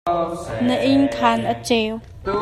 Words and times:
Na 0.67 0.75
inn 0.91 1.03
khaan 1.17 1.41
a 1.51 1.53
ceu. 1.67 1.93